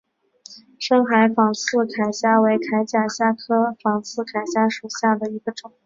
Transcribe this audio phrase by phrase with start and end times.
[0.79, 5.71] 深海仿刺铠虾为铠甲虾科仿刺铠虾属下的一个种。